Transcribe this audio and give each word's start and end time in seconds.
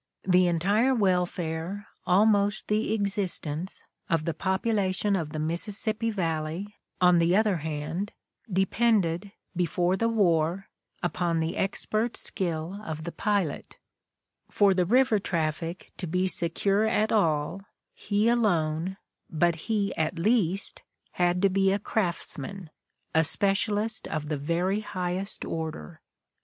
The 0.23 0.47
entire 0.47 0.95
welfare, 0.95 1.85
almost 2.07 2.69
the 2.69 2.91
existence, 2.93 3.83
of 4.09 4.25
the 4.25 4.33
population 4.33 5.15
of 5.15 5.29
the 5.29 5.37
Mississippi 5.37 6.09
valley, 6.09 6.73
on 6.99 7.19
the 7.19 7.35
other 7.35 7.57
hand, 7.57 8.11
depended, 8.51 9.31
before 9.55 9.95
the 9.95 10.09
war, 10.09 10.69
upon 11.03 11.39
the 11.39 11.55
expert 11.55 12.17
skill 12.17 12.81
of 12.83 13.03
the 13.03 13.11
pilot; 13.11 13.77
for 14.49 14.73
the, 14.73 14.85
river 14.85 15.19
traffic 15.19 15.91
to 15.97 16.07
be 16.07 16.27
secure 16.27 16.85
at 16.87 17.11
all, 17.11 17.61
he 17.93 18.27
alone, 18.27 18.97
but 19.29 19.53
he 19.69 19.95
at 19.95 20.17
least, 20.17 20.81
had 21.11 21.43
to 21.43 21.49
be 21.49 21.71
a 21.71 21.77
craftsman, 21.77 22.71
a 23.13 23.23
specialist 23.23 24.07
of 24.07 24.29
the 24.29 24.37
very 24.37 24.79
highest 24.79 25.45
order. 25.45 26.01